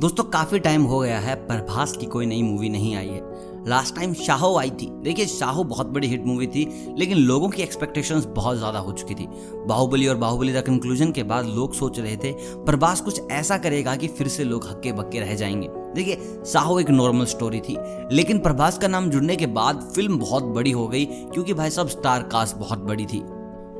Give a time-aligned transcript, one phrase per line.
[0.00, 3.94] दोस्तों, काफ़ी टाइम हो गया है, प्रभास की कोई नई मूवी नहीं आई है। लास्ट
[3.96, 8.26] टाइम शाहो आई थी। देखिए, शाहो बहुत बड़ी हिट मूवी थी, लेकिन लोगों की एक्सपेक्टेशंस
[8.26, 9.26] बहुत ज़्यादा हो चुकी थी।
[9.66, 12.32] बाहुबली और बाहुबली द कंक्लूजन के बाद लोग सोच रहे थे,
[12.64, 16.90] प्रभास कुछ ऐसा करेगा कि फिर से लोग हक्के बक्के रह जाएँगे। देखिए साहो एक
[16.90, 17.76] नॉर्मल स्टोरी थी,
[18.12, 21.88] लेकिन प्रभास का नाम जुड़ने के बाद फ़िल्म बहुत बड़ी हो गई, क्योंकि भाई साहब
[21.88, 23.22] स्टार कास्ट बहुत बड़ी थी।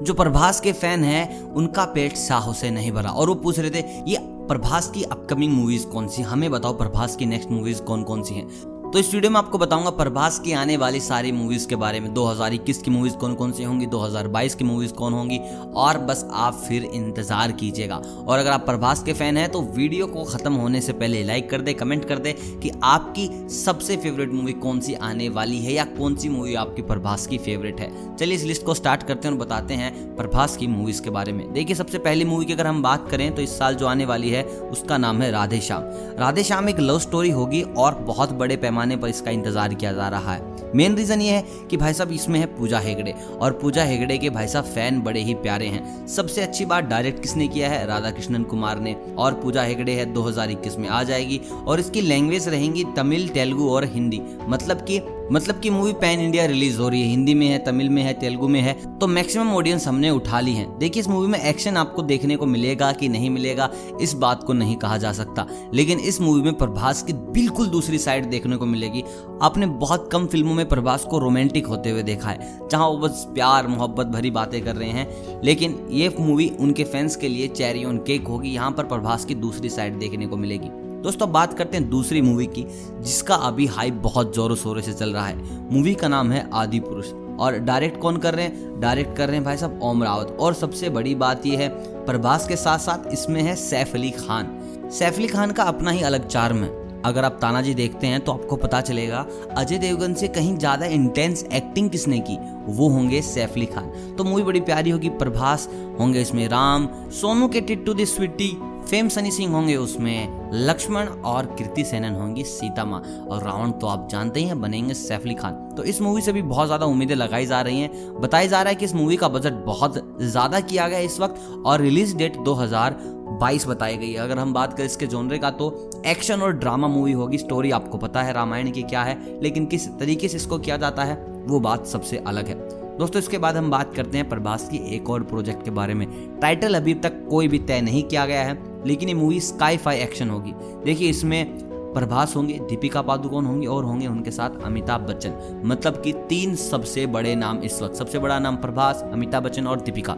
[0.02, 3.70] जो प्रभास के फ़ैन हैं, उनका पेट साहो से नहीं भरा, और वो पूछ रहे
[3.70, 4.16] थे, ये
[4.48, 6.22] प्रभास की अपकमिंग मूवीज़ कौन सी?
[6.22, 8.48] हमें बताओ प्रभास की नेक्स्ट मूवीज़ कौन कौन सी हैं?
[8.88, 12.12] तो इस वीडियो में आपको बताऊँगा प्रभास की आने वाली सारी मूवीज़ के बारे में।
[12.14, 15.38] 2021 की मूवीज़ कौन कौन सी होंगी 2022 की मूवीज़ कौन होंगी,
[15.74, 20.06] और बस आप फिर इंतज़ार कीजिएगा। और अगर आप प्रभास के फ़ैन हैं तो वीडियो
[20.06, 24.32] को खत्म होने से पहले लाइक कर दे कमेंट कर दे कि आपकी सबसे फेवरेट
[24.32, 28.16] मूवी कौन सी आने वाली है या कौन सी मूवी आपकी प्रभास की फेवरेट है।
[28.16, 31.32] चलिए इस लिस्ट को स्टार्ट करते हैं और बताते हैं प्रभास की मूवीज़ के बारे
[31.32, 34.04] में। देखिए, सबसे पहली मूवी की अगर हम बात करें तो इस साल जो आने
[34.04, 35.84] वाली है, उसका नाम है राधे श्याम
[36.18, 39.92] राधे श्याम एक लव स्टोरी होगी और बहुत बड़े पैमाने पैमाने पर इसका इंतज़ार किया
[39.92, 43.52] जा रहा है। मेन रीजन ये है कि भाई साहब इसमें है पूजा हेगड़े और
[43.52, 47.48] पूजा हेगड़े के भाई साहब फ़ैन बड़े ही प्यारे हैं। सबसे अच्छी बात डायरेक्ट किसने
[47.48, 47.86] किया है?
[47.86, 52.48] राधा कृष्णन कुमार ने। और पूजा हेगड़े है 2021 में आ जाएगी और इसकी लैंग्वेज
[52.48, 54.98] रहेंगी तमिल, तेलुगु और हिंदी। मतलब कि
[55.32, 58.12] मतलब कि मूवी पैन इंडिया रिलीज़ हो रही है, हिंदी में है, तमिल में है,
[58.12, 61.76] तेलुगु में है तो मैक्सिमम ऑडियंस हमने उठा ली है। देखिए, इस मूवी में एक्शन
[61.76, 65.98] आपको देखने को मिलेगा कि नहीं मिलेगा, इस बात को नहीं कहा जा सकता। लेकिन
[66.00, 69.04] इस मूवी में प्रभास की बिल्कुल दूसरी साइड देखने को मिलेगी।
[69.42, 73.26] आपने बहुत कम फ़िल्मों में प्रभास को रोमांटिक होते हुए देखा है, जहाँ वो बस
[73.28, 77.84] प्यार, मोहब्बत भरी बातें कर रहे हैं। लेकिन ये मूवी उनके फैंस के लिए चेरी
[77.84, 81.76] ऑन केक होगी, यहाँ पर प्रभास की दूसरी साइड देखने को मिलेगी। दोस्तों बात करते
[81.76, 82.64] हैं दूसरी मूवी की,
[83.00, 86.80] जिसका अभी हाइप बहुत जोरों शोरों से चल रहा है। मूवी का नाम है आदि
[86.80, 88.80] पुरुष। और डायरेक्ट कौन कर रहे हैं?
[88.80, 91.68] डायरेक्ट कर रहे हैं भाई साहब ओम रावत। और सबसे बड़ी बात यह है,
[92.06, 96.02] प्रभास के साथ साथ इसमें है सैफ अली खान। सैफ अली खान का अपना ही
[96.02, 100.28] अलग चार्म है। अगर आप तानाजी देखते हैं तो आपको पता चलेगा, अजय देवगन से
[100.28, 102.36] कहीं ज़्यादा इंटेंस एक्टिंग किसने की?
[102.68, 105.68] वो होंगे सैफ अली खान। तो मूवी बड़ी प्यारी होगी, प्रभास
[106.00, 108.56] होंगे इसमें राम, सोनू के टिट्टू दी स्वीटी
[108.90, 113.00] फेम सनी सिंह होंगे उसमें, लक्ष्मण और कृति सेनन होंगी सीता माँ।
[113.30, 116.32] और रावण तो आप जानते ही हैं, बनेंगे सैफ अली खान। तो इस मूवी से
[116.32, 119.16] भी बहुत ज़्यादा उम्मीदें लगाई जा रही हैं। बताया जा रहा है कि इस मूवी
[119.16, 124.18] का बजट बहुत ज़्यादा किया गया इस वक्त, और रिलीज़ डेट 2022 बताई गई है।
[124.18, 127.98] अगर हम बात करें इसके जोनरे का तो एक्शन और ड्रामा मूवी होगी। स्टोरी आपको
[127.98, 131.60] पता है, रामायण की क्या है, लेकिन किस तरीके से इसको किया जाता है, वो
[131.60, 132.54] बात सबसे अलग है।
[132.98, 136.06] दोस्तों, इसके बाद हम बात करते हैं प्रभास की एक और प्रोजेक्ट के बारे में।
[136.40, 139.96] टाइटल अभी तक कोई भी तय नहीं किया गया है। लेकिन ये मूवी स्काई फाई
[139.96, 140.52] एक्शन होगी।
[140.84, 146.12] देखिए, इसमें प्रभास होंगे, दीपिका पादुकोण होंगे और होंगे उनके साथ अमिताभ बच्चन। मतलब कि
[146.12, 150.12] तीन सबसे बड़े नाम इस वक्त। सबसे बड़ा नाम प्रभास, अमिताभ बच्चन और दीपिका।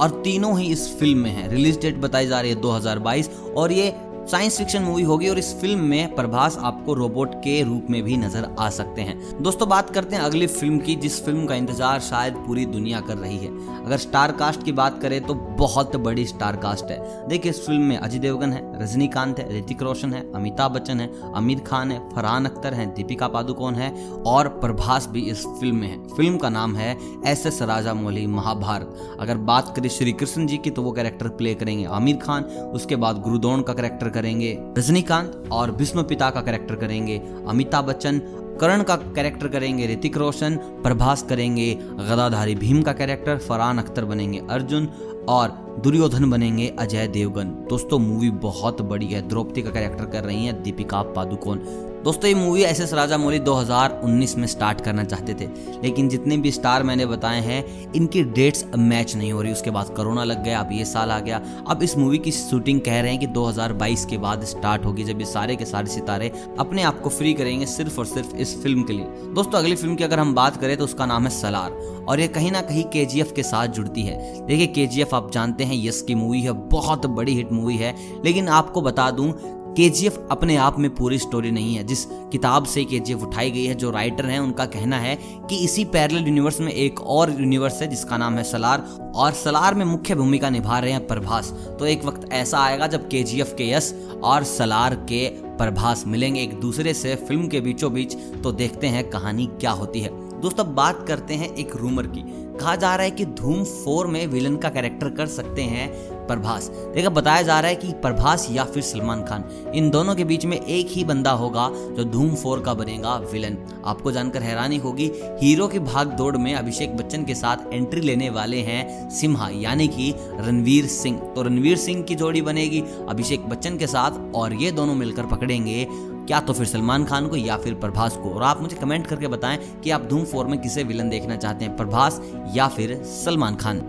[0.00, 3.72] और तीनों ही इस फ़िल्म में हैं। रिलीज़ डेट बताई जा रही है 2022 और
[3.72, 3.94] ये
[4.30, 8.16] साइंस फिक्शन मूवी होगी और इस फ़िल्म में प्रभास आपको रोबोट के रूप में भी
[8.16, 12.00] नज़र आ सकते हैं। दोस्तों, बात करते हैं अगली फ़िल्म की, जिस फ़िल्म का इंतज़ार
[12.00, 16.24] शायद पूरी दुनिया कर रही है। अगर स्टार कास्ट की बात करें तो बहुत बड़ी
[16.26, 20.20] स्टार कास्ट है। देखिए, इस फ़िल्म में अजय देवगन है, रजनीकांत है, ऋतिक रोशन है,
[20.32, 23.90] अमिताभ बच्चन है, आमिर खान है, फरहान अख्तर है, दीपिका पादुकोण है
[24.26, 26.96] और प्रभास भी इस फ़िल्म में है। फ़िल्म का नाम है
[27.26, 31.28] एस एस राजा मौली महाभारत। अगर बात करें श्री कृष्ण जी की तो वो कैरेक्टर
[31.30, 36.40] प्ले करेंगे। आमिर खान, उसके बाद गुरुदौन का कैरेक्टर करेंगे, रजनीकांत और विष्णु पिता का
[36.40, 38.20] कैरेक्टर करेंगे, अमिताभ बच्चन,
[38.60, 41.74] करण का कैरेक्टर करेंगे, ऋतिक रोशन, प्रभास करेंगे,
[42.08, 44.88] गदाधारी भीम का कैरेक्टर फरहान अख्तर बनेंगे, अर्जुन
[45.28, 50.46] और दुर्योधन बनेंगे अजय देवगन। दोस्तों मूवी बहुत बड़ी है। द्रौपदी का कैरेक्टर कर रही
[50.46, 51.58] हैं दीपिका पादुकोण।
[51.98, 55.46] दोस्तों, ये movie S S Raja Mouli 2019 में स्टार्ट करना चाहते थे।
[55.82, 59.88] लेकिन जितने भी स्टार मैंने बताए हैं, इनकी डेट्स मैच नहीं हो रही। उसके बाद
[59.88, 63.10] कोरोना लग गया, अब ये साल आ गया। अब इस मूवी की शूटिंग कह रहे
[63.10, 67.00] हैं कि 2022 के बाद स्टार्ट होगी। जब ये सारे के सारे सितारे अपने आप
[67.00, 70.18] को फ्री करेंगे सिर्फ़ और सिर्फ़ इस फ़िल्म के लिए। दोस्तों, अगली फ़िल्म की अगर
[70.18, 73.42] हम बात करें तो उसका नाम है सलार। और ये कहीं ना कहीं के के
[73.42, 74.86] साथ जुड़ती है। देखिए के
[75.18, 79.10] आप जानते हैं, यस की मूवी है, बहुत बड़ी हिट मूवी है। लेकिन आपको बता
[79.10, 79.32] दूँ
[79.68, 83.74] केजीएफ अपने आप में पूरी स्टोरी नहीं है। जिस किताब से केजीएफ उठाई गई है,
[83.74, 85.16] जो राइटर हैं, उनका कहना है
[85.50, 89.74] कि इसी पैरेलल यूनिवर्स में एक और यूनिवर्स है, जिसका नाम है सलार और सलार
[89.74, 93.70] में मुख्य भूमिका निभा रहे हैं प्रभास तो एक वक्त ऐसा आएगा जब केजीएफ के
[93.70, 93.94] यस
[94.24, 95.28] और सलार के
[95.58, 100.00] प्रभास मिलेंगे एक दूसरे से फ़िल्म के बीचों बीच तो देखते हैं कहानी क्या होती
[100.00, 102.22] है। दोस्तों, बात करते हैं एक रूमर की।
[102.58, 105.88] कहा जा रहा है कि धूम फोर में विलन का कैरेक्टर कर सकते हैं
[106.26, 109.44] प्रभास। देखा, बताया जा रहा है कि प्रभास या फिर सलमान खान,
[109.74, 113.56] इन दोनों के बीच में एक ही बंदा होगा जो धूम फोर का बनेगा विलन
[113.84, 118.30] आपको जानकर हैरानी होगी, हीरो की भाग दौड़ में अभिषेक बच्चन के साथ एंट्री लेने
[118.30, 123.76] वाले हैं सिम्हा, यानी कि रणवीर सिंह। तो रणवीर सिंह की जोड़ी बनेगी, अभिषेक बच्चन
[123.76, 125.86] के साथ, और ये दोनों मिलकर पकड़ेंगे
[126.28, 128.30] क्या तो फिर सलमान खान को या फिर प्रभास को?
[128.30, 131.64] और आप मुझे कमेंट करके बताएँ कि आप धूम फोर में किसे विलन देखना चाहते
[131.64, 132.20] हैं, प्रभास
[132.54, 133.80] या फिर सलमान खान?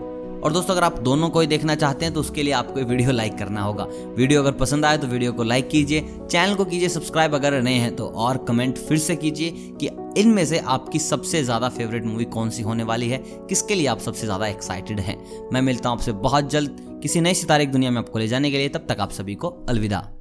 [0.44, 3.12] और दोस्तों, अगर आप दोनों को ही देखना चाहते हैं तो उसके लिए आपको वीडियो
[3.12, 3.84] लाइक करना होगा।
[4.16, 6.00] वीडियो अगर पसंद आए तो वीडियो को लाइक कीजिए।
[6.30, 9.50] चैनल को कीजिए सब्सक्राइब अगर नए हैं तो और कमेंट फिर से कीजिए
[9.80, 9.90] कि
[10.20, 13.18] इनमें से आपकी सबसे ज़्यादा फेवरेट मूवी कौन सी होने वाली है?
[13.48, 15.18] किसके लिए आप सबसे ज़्यादा एक्साइटेड हैं?
[15.52, 18.50] मैं मिलता हूँ आपसे बहुत जल्द किसी नए सितारे की दुनिया में आपको ले जाने
[18.50, 20.19] के लिए। तब तक आप सभी को अलविदा।